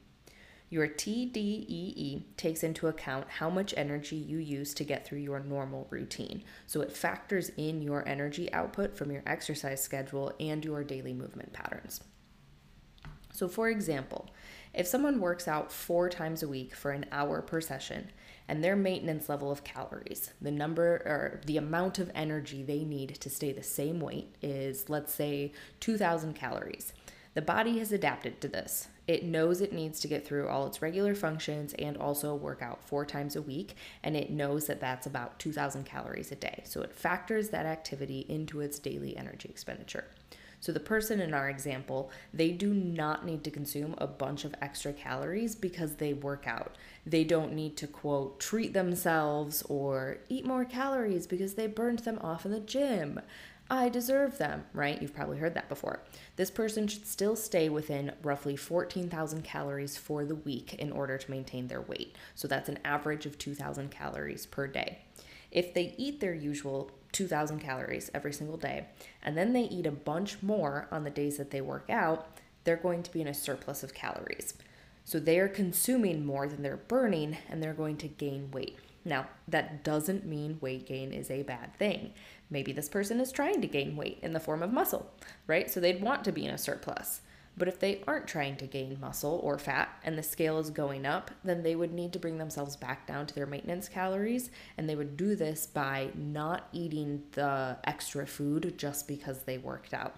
Your 0.70 0.88
TDEE 0.88 2.24
takes 2.36 2.64
into 2.64 2.88
account 2.88 3.30
how 3.30 3.50
much 3.50 3.74
energy 3.78 4.18
you 4.18 4.40
use 4.40 4.74
to 4.74 4.84
get 4.84 5.08
through 5.08 5.20
your 5.20 5.40
normal 5.40 5.88
routine. 5.90 6.44
So 6.68 6.82
it 6.82 6.92
factors 6.92 7.50
in 7.56 7.82
your 7.82 8.06
energy 8.06 8.52
output 8.52 8.98
from 8.98 9.10
your 9.10 9.24
exercise 9.26 9.82
schedule 9.82 10.34
and 10.38 10.66
your 10.66 10.84
daily 10.84 11.14
movement 11.14 11.54
patterns. 11.54 12.02
So, 13.32 13.48
for 13.48 13.70
example, 13.70 14.30
if 14.74 14.88
someone 14.88 15.20
works 15.20 15.48
out 15.48 15.72
four 15.72 16.10
times 16.10 16.44
a 16.44 16.48
week 16.48 16.76
for 16.76 16.92
an 16.92 17.06
hour 17.12 17.42
per 17.42 17.62
session, 17.62 18.12
and 18.48 18.64
their 18.64 18.76
maintenance 18.76 19.30
level 19.30 19.52
of 19.52 19.64
calories, 19.64 20.32
the 20.42 20.52
number 20.52 20.96
or 21.06 21.42
the 21.46 21.58
amount 21.58 22.00
of 22.00 22.12
energy 22.14 22.64
they 22.64 22.84
need 22.84 23.16
to 23.16 23.30
stay 23.30 23.52
the 23.52 23.64
same 23.64 24.00
weight 24.00 24.36
is, 24.42 24.90
let's 24.90 25.14
say, 25.14 25.52
2,000 25.80 26.34
calories. 26.34 26.94
The 27.34 27.42
body 27.42 27.80
has 27.80 27.92
adapted 27.92 28.40
to 28.42 28.48
this. 28.48 28.88
It 29.08 29.26
knows 29.26 29.60
it 29.60 29.74
needs 29.74 30.00
to 30.00 30.08
get 30.08 30.26
through 30.26 30.48
all 30.48 30.66
its 30.66 30.82
regular 30.82 31.14
functions 31.14 31.74
and 31.74 31.98
also 31.98 32.34
work 32.34 32.62
out 32.62 32.82
four 32.82 33.06
times 33.06 33.36
a 33.36 33.42
week, 33.42 33.76
and 34.04 34.16
it 34.16 34.32
knows 34.32 34.68
that 34.68 34.80
that's 34.80 35.06
about 35.06 35.38
2,000 35.38 35.84
calories 35.84 36.32
a 36.32 36.36
day. 36.36 36.64
So 36.66 36.82
it 36.82 36.94
factors 36.94 37.50
that 37.50 37.66
activity 37.66 38.26
into 38.30 38.62
its 38.62 38.80
daily 38.80 39.18
energy 39.18 39.50
expenditure. 39.50 40.06
So 40.66 40.72
the 40.72 40.80
person 40.80 41.20
in 41.20 41.36
our 41.36 41.48
example, 41.48 42.10
they 42.34 42.50
do 42.50 42.74
not 42.74 43.24
need 43.24 43.44
to 43.44 43.52
consume 43.52 43.94
a 44.00 44.08
bunch 44.08 44.46
of 44.46 44.56
extra 44.64 44.94
calories 44.94 45.54
because 45.54 45.98
they 45.98 46.14
work 46.14 46.48
out. 46.48 46.76
They 47.06 47.24
don't 47.24 47.54
need 47.54 47.78
to 47.78 47.86
quote 47.86 48.40
treat 48.40 48.74
themselves 48.74 49.62
or 49.70 50.18
eat 50.28 50.44
more 50.44 50.66
calories 50.66 51.28
because 51.28 51.54
they 51.54 51.68
burned 51.68 52.00
them 52.00 52.18
off 52.20 52.48
in 52.48 52.52
the 52.52 52.60
gym. 52.60 53.22
I 53.70 53.90
deserve 53.90 54.40
them, 54.40 54.66
right? 54.74 55.00
You've 55.00 55.14
probably 55.14 55.38
heard 55.38 55.54
that 55.54 55.70
before. 55.70 56.02
This 56.36 56.50
person 56.50 56.88
should 56.88 57.06
still 57.06 57.36
stay 57.36 57.70
within 57.70 58.14
roughly 58.24 58.56
14,000 58.56 59.44
calories 59.44 59.98
for 59.98 60.26
the 60.26 60.34
week 60.34 60.74
in 60.74 60.92
order 60.92 61.20
to 61.20 61.30
maintain 61.30 61.68
their 61.68 61.82
weight. 61.82 62.16
So 62.34 62.48
that's 62.48 62.70
an 62.70 62.80
average 62.84 63.28
of 63.28 63.38
2,000 63.38 63.92
calories 63.92 64.48
per 64.48 64.66
day. 64.66 64.98
If 65.52 65.76
they 65.76 65.94
eat 65.98 66.20
their 66.20 66.34
usual 66.34 66.90
2,000 67.16 67.60
calories 67.60 68.12
every 68.14 68.34
single 68.34 68.58
day, 68.58 68.88
and 69.24 69.38
then 69.38 69.54
they 69.54 69.64
eat 69.64 69.86
a 69.86 69.92
bunch 69.92 70.44
more 70.44 70.88
on 70.92 71.06
the 71.06 71.10
days 71.10 71.38
that 71.38 71.50
they 71.50 71.62
work 71.62 71.90
out, 71.90 72.28
they're 72.66 72.76
going 72.76 73.04
to 73.04 73.12
be 73.12 73.22
in 73.22 73.28
a 73.28 73.34
surplus 73.34 73.84
of 73.84 73.94
calories. 73.94 74.54
So 75.06 75.20
they 75.20 75.40
are 75.40 75.48
consuming 75.48 76.26
more 76.26 76.48
than 76.48 76.62
they're 76.62 76.76
burning, 76.76 77.38
and 77.50 77.64
they're 77.64 77.74
going 77.74 77.96
to 77.98 78.08
gain 78.10 78.52
weight. 78.52 78.78
Now, 79.06 79.28
that 79.48 79.84
doesn't 79.84 80.26
mean 80.26 80.58
weight 80.60 80.88
gain 80.88 81.14
is 81.14 81.32
a 81.32 81.44
bad 81.44 81.74
thing. 81.78 82.12
Maybe 82.50 82.74
this 82.74 82.90
person 82.90 83.22
is 83.22 83.32
trying 83.32 83.62
to 83.62 83.68
gain 83.68 83.96
weight 83.96 84.20
in 84.22 84.34
the 84.34 84.40
form 84.40 84.62
of 84.62 84.74
muscle, 84.74 85.10
right? 85.48 85.70
So 85.72 85.80
they'd 85.80 86.02
want 86.02 86.26
to 86.26 86.34
be 86.34 86.46
in 86.46 86.54
a 86.54 86.58
surplus. 86.58 87.22
But 87.58 87.68
if 87.68 87.80
they 87.80 88.04
aren't 88.06 88.28
trying 88.28 88.58
to 88.58 88.68
gain 88.68 88.98
muscle 89.00 89.40
or 89.44 89.58
fat 89.58 89.90
and 90.04 90.18
the 90.18 90.24
scale 90.24 90.60
is 90.60 90.70
going 90.70 91.06
up, 91.06 91.32
then 91.44 91.64
they 91.64 91.76
would 91.76 91.94
need 91.94 92.12
to 92.14 92.20
bring 92.20 92.38
themselves 92.38 92.76
back 92.76 93.08
down 93.08 93.28
to 93.28 93.36
their 93.36 93.46
maintenance 93.46 93.88
calories. 93.88 94.52
And 94.78 94.90
they 94.90 94.96
would 94.96 95.16
do 95.16 95.36
this 95.36 95.66
by 95.66 96.10
not 96.16 96.68
eating 96.74 97.24
the 97.32 97.78
extra 97.86 98.28
food 98.28 98.76
just 98.78 99.08
because 99.08 99.44
they 99.44 99.58
worked 99.58 99.94
out. 99.94 100.16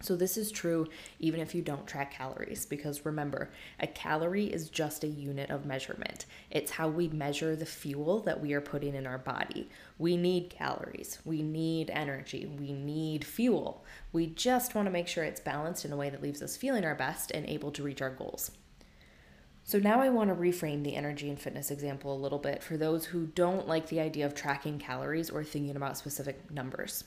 So, 0.00 0.14
this 0.14 0.36
is 0.36 0.52
true 0.52 0.86
even 1.18 1.40
if 1.40 1.56
you 1.56 1.62
don't 1.62 1.86
track 1.86 2.12
calories, 2.12 2.64
because 2.64 3.04
remember, 3.04 3.50
a 3.80 3.86
calorie 3.88 4.46
is 4.46 4.70
just 4.70 5.02
a 5.02 5.08
unit 5.08 5.50
of 5.50 5.66
measurement. 5.66 6.24
It's 6.50 6.70
how 6.70 6.88
we 6.88 7.08
measure 7.08 7.56
the 7.56 7.66
fuel 7.66 8.20
that 8.20 8.40
we 8.40 8.52
are 8.52 8.60
putting 8.60 8.94
in 8.94 9.08
our 9.08 9.18
body. 9.18 9.68
We 9.98 10.16
need 10.16 10.50
calories, 10.50 11.18
we 11.24 11.42
need 11.42 11.90
energy, 11.90 12.46
we 12.46 12.72
need 12.72 13.24
fuel. 13.24 13.84
We 14.12 14.28
just 14.28 14.76
want 14.76 14.86
to 14.86 14.92
make 14.92 15.08
sure 15.08 15.24
it's 15.24 15.40
balanced 15.40 15.84
in 15.84 15.92
a 15.92 15.96
way 15.96 16.10
that 16.10 16.22
leaves 16.22 16.42
us 16.42 16.56
feeling 16.56 16.84
our 16.84 16.94
best 16.94 17.32
and 17.32 17.44
able 17.46 17.72
to 17.72 17.82
reach 17.82 18.00
our 18.00 18.10
goals. 18.10 18.52
So, 19.64 19.80
now 19.80 20.00
I 20.00 20.10
want 20.10 20.30
to 20.30 20.36
reframe 20.36 20.84
the 20.84 20.94
energy 20.94 21.28
and 21.28 21.40
fitness 21.40 21.72
example 21.72 22.14
a 22.14 22.22
little 22.22 22.38
bit 22.38 22.62
for 22.62 22.76
those 22.76 23.06
who 23.06 23.26
don't 23.26 23.66
like 23.66 23.88
the 23.88 24.00
idea 24.00 24.26
of 24.26 24.34
tracking 24.36 24.78
calories 24.78 25.28
or 25.28 25.42
thinking 25.42 25.74
about 25.74 25.98
specific 25.98 26.52
numbers. 26.52 27.02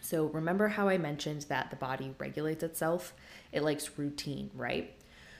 So, 0.00 0.26
remember 0.26 0.68
how 0.68 0.88
I 0.88 0.98
mentioned 0.98 1.42
that 1.48 1.70
the 1.70 1.76
body 1.76 2.14
regulates 2.18 2.62
itself? 2.62 3.14
It 3.52 3.62
likes 3.62 3.98
routine, 3.98 4.50
right? 4.54 4.92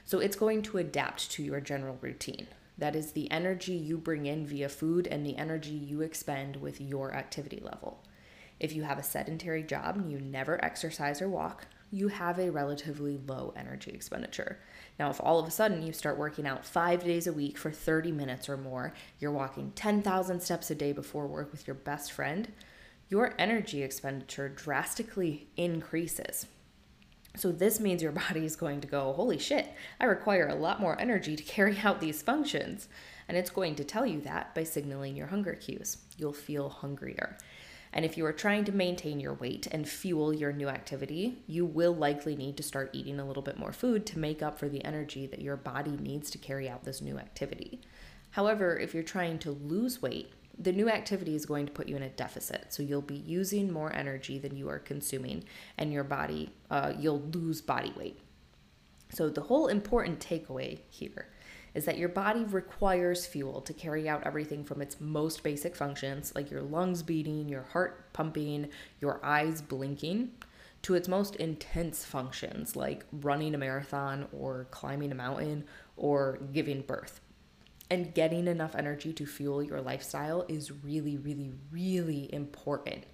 So, 0.05 0.19
it's 0.19 0.37
going 0.37 0.63
to 0.63 0.79
adapt 0.79 1.31
to 1.33 1.43
your 1.43 1.61
general 1.61 1.99
routine. 2.01 2.47
That 2.79 2.97
is 2.97 3.13
the 3.13 3.31
energy 3.31 3.75
you 3.75 3.97
bring 3.97 4.27
in 4.27 4.47
via 4.47 4.69
food 4.69 5.07
and 5.07 5.25
the 5.25 5.37
energy 5.37 5.71
you 5.71 6.03
expend 6.03 6.57
with 6.57 6.81
your 6.81 7.15
activity 7.15 7.61
level. 7.63 8.03
If 8.59 8.75
you 8.75 8.83
have 8.83 8.99
a 8.99 9.03
sedentary 9.03 9.63
job 9.63 9.97
and 9.97 10.11
you 10.11 10.19
never 10.19 10.63
exercise 10.65 11.21
or 11.21 11.29
walk, 11.29 11.67
you 11.91 12.09
have 12.09 12.39
a 12.39 12.51
relatively 12.51 13.19
low 13.27 13.53
energy 13.57 13.91
expenditure. 13.93 14.59
Now, 14.99 15.11
if 15.11 15.21
all 15.21 15.39
of 15.39 15.47
a 15.47 15.51
sudden 15.51 15.83
you 15.83 15.93
start 15.93 16.19
working 16.19 16.47
out 16.47 16.65
five 16.65 17.05
days 17.05 17.27
a 17.27 17.33
week 17.33 17.59
for 17.59 17.71
30 17.71 18.13
minutes 18.13 18.49
or 18.49 18.57
more, 18.57 18.93
you're 19.21 19.31
walking 19.31 19.73
10,000 19.75 20.41
steps 20.41 20.71
a 20.71 20.75
day 20.75 20.93
before 20.93 21.27
work 21.27 21.53
with 21.53 21.67
your 21.67 21.75
best 21.75 22.13
friend, 22.13 22.49
your 23.09 23.35
energy 23.39 23.83
expenditure 23.83 24.49
drastically 24.49 25.49
increases. 25.57 26.47
So, 27.37 27.53
this 27.53 27.79
means 27.79 28.03
your 28.03 28.13
body 28.29 28.45
is 28.45 28.57
going 28.57 28.81
to 28.81 28.89
go, 28.89 29.13
Holy 29.13 29.39
shit, 29.39 29.73
I 30.01 30.05
require 30.05 30.49
a 30.49 30.55
lot 30.55 30.81
more 30.81 31.01
energy 31.01 31.37
to 31.37 31.43
carry 31.43 31.79
out 31.85 32.01
these 32.01 32.23
functions. 32.23 32.89
And 33.29 33.37
it's 33.37 33.51
going 33.51 33.75
to 33.77 33.85
tell 33.85 34.07
you 34.07 34.21
that 34.23 34.55
by 34.55 34.63
signaling 34.63 35.17
your 35.17 35.27
hunger 35.27 35.55
cues. 35.55 35.99
You'll 36.17 36.33
feel 36.33 36.69
hungrier. 36.69 37.37
And 37.93 38.05
if 38.05 38.17
you 38.17 38.27
are 38.27 38.33
trying 38.33 38.65
to 38.67 38.73
maintain 38.73 39.21
your 39.21 39.35
weight 39.35 39.67
and 39.69 39.89
fuel 39.89 40.33
your 40.35 40.53
new 40.53 40.69
activity, 40.69 41.43
you 41.47 41.65
will 41.65 41.95
likely 41.95 42.37
need 42.37 42.57
to 42.59 42.63
start 42.63 42.91
eating 42.93 43.19
a 43.19 43.27
little 43.27 43.43
bit 43.43 43.59
more 43.59 43.73
food 43.73 44.05
to 44.07 44.19
make 44.19 44.43
up 44.43 44.59
for 44.59 44.69
the 44.69 44.85
energy 44.85 45.27
that 45.27 45.41
your 45.41 45.57
body 45.57 45.97
needs 45.99 46.31
to 46.31 46.39
carry 46.39 46.69
out 46.69 46.85
this 46.85 47.01
new 47.01 47.19
activity. 47.19 47.81
However, 48.33 48.79
if 48.79 48.93
you're 48.93 49.03
trying 49.03 49.39
to 49.41 49.51
lose 49.51 50.03
weight, 50.03 50.31
the 50.59 50.73
new 50.73 50.89
activity 50.89 51.35
is 51.35 51.45
going 51.45 51.67
to 51.67 51.73
put 51.73 51.89
you 51.89 51.97
in 51.97 52.03
a 52.03 52.09
deficit. 52.09 52.67
So 52.73 52.83
you'll 52.83 53.03
be 53.03 53.17
using 53.17 53.71
more 53.71 53.93
energy 53.93 54.39
than 54.39 54.57
you 54.57 54.69
are 54.69 54.79
consuming, 54.79 55.45
and 55.77 55.93
your 55.93 56.05
body, 56.05 56.51
uh, 56.71 56.95
you'll 56.99 57.21
lose 57.21 57.61
body 57.61 57.93
weight. 57.97 58.19
So 59.11 59.29
the 59.29 59.43
whole 59.43 59.69
important 59.69 60.19
takeaway 60.19 60.81
here 60.89 61.29
is 61.75 61.85
that 61.85 61.99
your 61.99 62.09
body 62.09 62.43
requires 62.45 63.27
fuel 63.27 63.61
to 63.61 63.75
carry 63.75 64.09
out 64.09 64.23
everything 64.25 64.65
from 64.65 64.81
its 64.81 64.99
most 64.99 65.43
basic 65.43 65.77
functions, 65.77 66.33
like 66.35 66.51
your 66.51 66.63
lungs 66.63 67.03
beating, 67.03 67.49
your 67.49 67.65
heart 67.65 68.13
pumping, 68.15 68.69
your 69.01 69.21
eyes 69.23 69.61
blinking, 69.61 70.31
to 70.83 70.95
its 70.95 71.07
most 71.07 71.37
intense 71.37 72.05
functions, 72.05 72.77
like 72.77 73.05
running 73.13 73.55
a 73.55 73.59
marathon 73.59 74.27
or 74.33 74.67
climbing 74.71 75.13
a 75.13 75.15
mountain 75.15 75.65
or 75.97 76.39
giving 76.53 76.81
birth. 76.81 77.21
And 77.89 78.15
getting 78.15 78.49
enough 78.49 78.75
energy 78.75 79.13
to 79.13 79.27
fuel 79.27 79.63
your 79.63 79.81
lifestyle 79.81 80.45
is 80.49 80.73
really, 80.73 81.17
really, 81.17 81.53
really 81.71 82.33
important. 82.35 83.05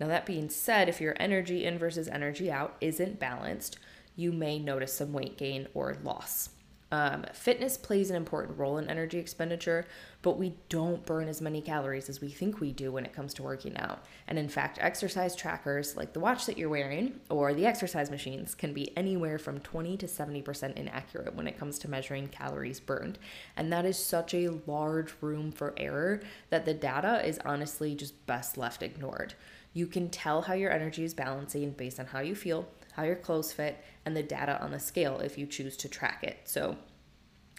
Now, 0.00 0.08
that 0.08 0.26
being 0.26 0.48
said, 0.48 0.88
if 0.88 1.00
your 1.00 1.16
energy 1.20 1.64
in 1.64 1.78
versus 1.78 2.08
energy 2.08 2.50
out 2.50 2.76
isn't 2.80 3.20
balanced, 3.20 3.78
you 4.16 4.32
may 4.32 4.58
notice 4.58 4.92
some 4.92 5.12
weight 5.12 5.38
gain 5.38 5.68
or 5.74 5.96
loss. 6.02 6.50
Um, 6.90 7.26
fitness 7.34 7.76
plays 7.76 8.08
an 8.08 8.16
important 8.16 8.58
role 8.58 8.78
in 8.78 8.88
energy 8.88 9.18
expenditure, 9.18 9.86
but 10.22 10.38
we 10.38 10.54
don't 10.68 11.04
burn 11.04 11.28
as 11.28 11.40
many 11.40 11.60
calories 11.60 12.08
as 12.08 12.20
we 12.20 12.28
think 12.28 12.60
we 12.60 12.72
do 12.72 12.90
when 12.90 13.04
it 13.04 13.12
comes 13.12 13.34
to 13.34 13.42
working 13.42 13.76
out. 13.76 14.04
And 14.26 14.38
in 14.38 14.48
fact, 14.48 14.78
exercise 14.80 15.36
trackers 15.36 15.96
like 15.96 16.14
the 16.14 16.20
watch 16.20 16.46
that 16.46 16.56
you're 16.56 16.70
wearing 16.70 17.20
or 17.28 17.52
the 17.52 17.66
exercise 17.66 18.10
machines 18.10 18.54
can 18.54 18.72
be 18.72 18.96
anywhere 18.96 19.38
from 19.38 19.60
20 19.60 19.98
to 19.98 20.06
70% 20.06 20.76
inaccurate 20.76 21.34
when 21.34 21.46
it 21.46 21.58
comes 21.58 21.78
to 21.80 21.90
measuring 21.90 22.28
calories 22.28 22.80
burned. 22.80 23.18
And 23.56 23.70
that 23.72 23.84
is 23.84 23.98
such 23.98 24.32
a 24.32 24.58
large 24.66 25.12
room 25.20 25.52
for 25.52 25.74
error 25.76 26.20
that 26.48 26.64
the 26.64 26.74
data 26.74 27.26
is 27.26 27.38
honestly 27.44 27.94
just 27.94 28.26
best 28.26 28.56
left 28.56 28.82
ignored. 28.82 29.34
You 29.78 29.86
can 29.86 30.08
tell 30.08 30.42
how 30.42 30.54
your 30.54 30.72
energy 30.72 31.04
is 31.04 31.14
balancing 31.14 31.70
based 31.70 32.00
on 32.00 32.06
how 32.06 32.18
you 32.18 32.34
feel, 32.34 32.66
how 32.94 33.04
your 33.04 33.14
clothes 33.14 33.52
fit, 33.52 33.80
and 34.04 34.16
the 34.16 34.24
data 34.24 34.60
on 34.60 34.72
the 34.72 34.80
scale 34.80 35.20
if 35.20 35.38
you 35.38 35.46
choose 35.46 35.76
to 35.76 35.88
track 35.88 36.24
it. 36.24 36.36
So 36.46 36.76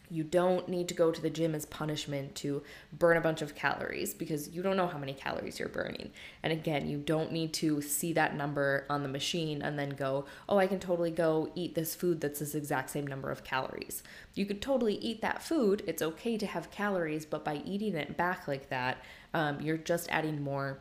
you 0.10 0.26
don't 0.26 0.68
need 0.68 0.90
to 0.90 0.94
go 0.94 1.12
to 1.12 1.22
the 1.22 1.30
gym 1.30 1.56
as 1.56 1.66
punishment 1.66 2.36
to 2.36 2.62
burn 2.92 3.16
a 3.16 3.22
bunch 3.22 3.42
of 3.42 3.56
calories 3.56 4.14
because 4.14 4.50
you 4.50 4.62
don't 4.62 4.76
know 4.76 4.88
how 4.88 4.98
many 4.98 5.14
calories 5.14 5.60
you're 5.60 5.70
burning. 5.70 6.12
And 6.44 6.52
again, 6.52 6.90
you 6.90 6.98
don't 6.98 7.32
need 7.32 7.54
to 7.54 7.82
see 7.82 8.12
that 8.14 8.36
number 8.36 8.86
on 8.90 9.04
the 9.04 9.08
machine 9.08 9.62
and 9.62 9.80
then 9.80 9.92
go, 9.92 10.26
oh, 10.50 10.58
I 10.58 10.68
can 10.68 10.80
totally 10.82 11.12
go 11.12 11.50
eat 11.56 11.74
this 11.74 11.96
food 11.96 12.20
that's 12.20 12.40
this 12.40 12.54
exact 12.54 12.90
same 12.90 13.08
number 13.08 13.32
of 13.32 13.46
calories. 13.46 14.04
You 14.34 14.46
could 14.46 14.62
totally 14.62 14.96
eat 14.96 15.22
that 15.22 15.42
food. 15.42 15.84
It's 15.88 16.02
okay 16.02 16.38
to 16.38 16.48
have 16.48 16.70
calories, 16.70 17.26
but 17.26 17.46
by 17.46 17.62
eating 17.64 17.96
it 17.96 18.18
back 18.18 18.46
like 18.46 18.68
that, 18.68 18.98
um, 19.34 19.62
you're 19.62 19.78
just 19.78 20.10
adding 20.10 20.42
more 20.42 20.80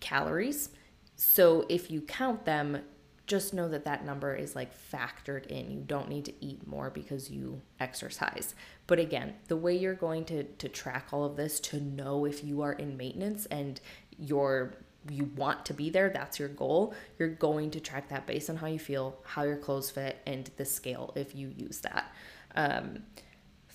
calories. 0.00 0.70
So 1.16 1.66
if 1.68 1.90
you 1.90 2.00
count 2.00 2.44
them, 2.44 2.82
just 3.26 3.52
know 3.52 3.68
that 3.68 3.84
that 3.84 4.04
number 4.04 4.34
is 4.34 4.56
like 4.56 4.72
factored 4.74 5.46
in. 5.46 5.70
You 5.70 5.80
don't 5.80 6.08
need 6.08 6.24
to 6.24 6.34
eat 6.40 6.66
more 6.66 6.90
because 6.90 7.30
you 7.30 7.60
exercise. 7.78 8.54
But 8.86 8.98
again, 8.98 9.34
the 9.48 9.56
way 9.56 9.76
you're 9.76 9.94
going 9.94 10.24
to 10.26 10.44
to 10.44 10.68
track 10.68 11.08
all 11.12 11.24
of 11.24 11.36
this 11.36 11.60
to 11.60 11.80
know 11.80 12.24
if 12.24 12.42
you 12.42 12.62
are 12.62 12.72
in 12.72 12.96
maintenance 12.96 13.46
and 13.46 13.80
you're 14.18 14.74
you 15.10 15.30
want 15.36 15.64
to 15.66 15.74
be 15.74 15.90
there, 15.90 16.10
that's 16.10 16.38
your 16.38 16.48
goal. 16.48 16.94
You're 17.18 17.28
going 17.28 17.70
to 17.72 17.80
track 17.80 18.08
that 18.08 18.26
based 18.26 18.50
on 18.50 18.56
how 18.56 18.66
you 18.66 18.78
feel, 18.78 19.18
how 19.24 19.42
your 19.42 19.56
clothes 19.56 19.90
fit, 19.90 20.18
and 20.26 20.50
the 20.56 20.64
scale 20.64 21.12
if 21.14 21.34
you 21.34 21.52
use 21.56 21.80
that. 21.80 22.12
Um, 22.56 23.04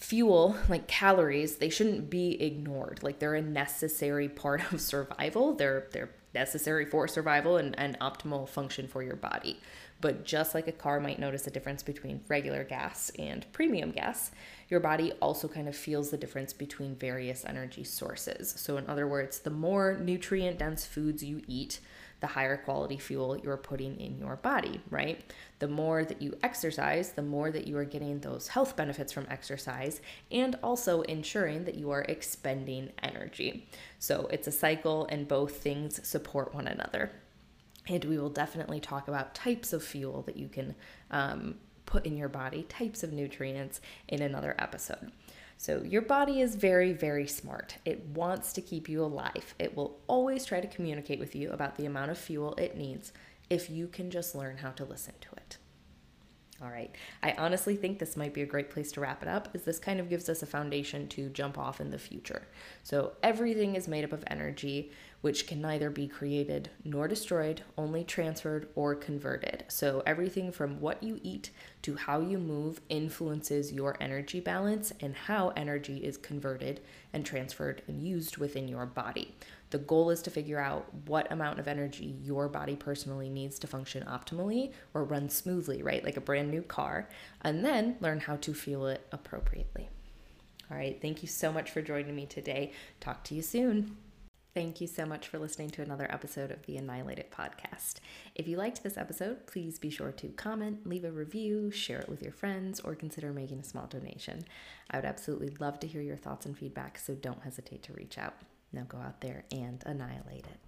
fuel, 0.04 0.58
like 0.68 0.86
calories, 0.86 1.56
they 1.56 1.70
shouldn't 1.70 2.10
be 2.10 2.42
ignored. 2.44 3.02
Like 3.02 3.20
they're 3.20 3.36
a 3.36 3.42
necessary 3.42 4.28
part 4.28 4.74
of 4.74 4.82
survival. 4.82 5.54
They're 5.54 5.88
they're 5.94 6.10
necessary 6.34 6.86
for 6.86 7.08
survival 7.08 7.56
and, 7.56 7.78
and 7.80 7.98
optimal 8.00 8.50
function 8.50 8.88
for 8.88 9.02
your 9.02 9.16
body. 9.16 9.62
But 10.02 10.26
just 10.26 10.54
like 10.54 10.68
a 10.68 10.74
car 10.74 11.00
might 11.00 11.20
notice 11.20 11.48
a 11.48 11.52
difference 11.52 11.84
between 11.84 12.20
regular 12.28 12.66
gas 12.66 13.12
and 13.18 13.46
premium 13.54 13.92
gas, 13.92 14.32
your 14.68 14.82
body 14.82 15.14
also 15.22 15.48
kind 15.48 15.70
of 15.70 15.76
feels 15.76 16.10
the 16.10 16.18
difference 16.18 16.52
between 16.52 16.96
various 16.96 17.46
energy 17.46 17.86
sources. 17.86 18.54
So, 18.58 18.76
in 18.76 18.88
other 18.88 19.08
words, 19.08 19.40
the 19.40 19.52
more 19.52 19.98
nutrient 19.98 20.60
dense 20.60 20.86
foods 20.86 21.24
you 21.24 21.44
eat, 21.48 21.80
the 22.24 22.28
higher 22.28 22.56
quality 22.56 22.98
fuel 22.98 23.38
you're 23.38 23.58
putting 23.58 24.00
in 24.00 24.18
your 24.18 24.38
body, 24.38 24.80
right? 24.90 25.34
The 25.60 25.68
more 25.68 26.06
that 26.06 26.22
you 26.22 26.38
exercise, 26.42 27.12
the 27.12 27.22
more 27.22 27.52
that 27.52 27.68
you 27.68 27.78
are 27.78 27.84
getting 27.84 28.22
those 28.22 28.48
health 28.48 28.78
benefits 28.78 29.12
from 29.12 29.28
exercise 29.30 30.00
and 30.32 30.56
also 30.64 31.02
ensuring 31.02 31.66
that 31.66 31.76
you 31.76 31.92
are 31.92 32.04
expending 32.04 32.92
energy. 33.04 33.68
So 34.00 34.30
it's 34.32 34.48
a 34.48 34.54
cycle 34.54 35.06
and 35.08 35.28
both 35.28 35.58
things 35.58 36.00
support 36.08 36.56
one 36.56 36.66
another. 36.66 37.12
And 37.90 38.06
we 38.06 38.18
will 38.18 38.30
definitely 38.30 38.80
talk 38.80 39.10
about 39.10 39.36
types 39.36 39.74
of 39.74 39.84
fuel 39.84 40.22
that 40.22 40.38
you 40.38 40.48
can 40.48 40.76
um, 41.12 41.56
put 41.86 42.06
in 42.06 42.16
your 42.16 42.30
body, 42.30 42.64
types 42.64 43.04
of 43.04 43.12
nutrients 43.12 43.82
in 44.08 44.22
another 44.22 44.56
episode. 44.58 45.12
So, 45.64 45.82
your 45.82 46.02
body 46.02 46.42
is 46.42 46.58
very, 46.58 46.92
very 46.92 47.26
smart. 47.26 47.78
It 47.86 48.04
wants 48.08 48.52
to 48.52 48.62
keep 48.62 48.90
you 48.90 49.02
alive. 49.02 49.56
It 49.58 49.78
will 49.78 49.98
always 50.08 50.44
try 50.44 50.60
to 50.60 50.68
communicate 50.68 51.20
with 51.20 51.38
you 51.38 51.52
about 51.52 51.78
the 51.78 51.86
amount 51.86 52.12
of 52.12 52.18
fuel 52.18 52.54
it 52.56 52.76
needs 52.76 53.14
if 53.50 53.70
you 53.70 53.88
can 53.88 54.12
just 54.12 54.36
learn 54.36 54.58
how 54.58 54.72
to 54.72 54.84
listen 54.84 55.14
to 55.22 55.30
it. 55.38 55.43
All 56.64 56.70
right. 56.70 56.96
I 57.22 57.34
honestly 57.38 57.76
think 57.76 58.00
this 58.00 58.16
might 58.16 58.34
be 58.34 58.42
a 58.42 58.46
great 58.46 58.70
place 58.70 58.92
to 58.94 59.02
wrap 59.02 59.22
it 59.22 59.28
up, 59.28 59.50
as 59.54 59.64
this 59.64 59.80
kind 59.80 60.00
of 60.00 60.10
gives 60.10 60.30
us 60.30 60.42
a 60.42 60.46
foundation 60.46 61.10
to 61.10 61.28
jump 61.30 61.58
off 61.58 61.82
in 61.82 61.90
the 61.90 61.98
future. 61.98 62.48
So, 62.84 63.14
everything 63.22 63.76
is 63.76 63.88
made 63.88 64.06
up 64.06 64.14
of 64.14 64.24
energy 64.28 64.92
which 65.24 65.48
can 65.48 65.62
neither 65.62 65.90
be 65.90 66.06
created 66.06 66.70
nor 66.84 67.08
destroyed, 67.08 67.62
only 67.78 68.04
transferred 68.04 68.68
or 68.76 68.94
converted. 68.94 69.64
So, 69.70 70.04
everything 70.06 70.52
from 70.52 70.82
what 70.82 71.02
you 71.02 71.18
eat 71.24 71.50
to 71.84 71.96
how 71.96 72.20
you 72.20 72.38
move 72.38 72.82
influences 72.90 73.72
your 73.72 73.96
energy 74.02 74.42
balance 74.42 74.92
and 75.00 75.16
how 75.16 75.54
energy 75.56 75.98
is 75.98 76.18
converted 76.18 76.82
and 77.14 77.26
transferred 77.26 77.84
and 77.88 78.04
used 78.06 78.36
within 78.36 78.68
your 78.68 78.86
body. 78.86 79.34
The 79.74 79.80
goal 79.80 80.12
is 80.12 80.22
to 80.22 80.30
figure 80.30 80.60
out 80.60 80.86
what 81.08 81.32
amount 81.32 81.58
of 81.58 81.68
energy 81.68 82.16
your 82.22 82.48
body 82.48 82.76
personally 82.76 83.28
needs 83.28 83.58
to 83.58 83.66
function 83.66 84.04
optimally 84.04 84.72
or 84.94 85.04
run 85.04 85.30
smoothly, 85.30 85.82
right? 85.82 86.04
Like 86.04 86.16
a 86.16 86.22
brand 86.22 86.52
new 86.52 86.62
car, 86.62 87.10
and 87.42 87.66
then 87.66 87.98
learn 88.00 88.20
how 88.20 88.36
to 88.36 88.54
fuel 88.54 88.86
it 88.86 89.04
appropriately. 89.12 89.90
All 90.70 90.78
right, 90.78 91.02
thank 91.02 91.24
you 91.24 91.28
so 91.28 91.52
much 91.52 91.72
for 91.72 91.82
joining 91.82 92.16
me 92.16 92.28
today. 92.28 92.72
Talk 93.00 93.24
to 93.24 93.34
you 93.34 93.42
soon. 93.42 93.98
Thank 94.54 94.80
you 94.80 94.86
so 94.86 95.08
much 95.08 95.28
for 95.28 95.40
listening 95.40 95.72
to 95.72 95.82
another 95.82 96.06
episode 96.08 96.52
of 96.52 96.64
the 96.68 96.78
Annihilated 96.78 97.32
podcast. 97.32 97.96
If 98.36 98.48
you 98.48 98.58
liked 98.58 98.84
this 98.84 98.96
episode, 98.96 99.48
please 99.48 99.80
be 99.80 99.90
sure 99.90 100.12
to 100.12 100.28
comment, 100.28 100.86
leave 100.86 101.04
a 101.04 101.12
review, 101.12 101.72
share 101.72 102.02
it 102.02 102.10
with 102.10 102.22
your 102.22 102.32
friends, 102.32 102.80
or 102.80 102.94
consider 102.94 103.34
making 103.34 103.62
a 103.62 103.64
small 103.64 103.88
donation. 103.88 104.46
I 104.92 104.98
would 104.98 105.06
absolutely 105.06 105.50
love 105.60 105.80
to 105.80 105.88
hear 105.88 106.04
your 106.04 106.18
thoughts 106.18 106.46
and 106.46 106.56
feedback, 106.56 107.00
so 107.00 107.16
don't 107.16 107.42
hesitate 107.42 107.82
to 107.82 107.94
reach 107.94 108.20
out. 108.20 108.36
Now 108.74 108.84
go 108.88 108.98
out 108.98 109.22
there 109.22 109.46
and 109.52 109.82
annihilate 109.86 110.46
it. 110.48 110.63